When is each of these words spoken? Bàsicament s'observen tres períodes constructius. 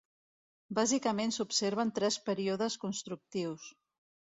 Bàsicament 0.79 1.35
s'observen 1.35 1.93
tres 2.01 2.19
períodes 2.31 2.81
constructius. 2.87 3.71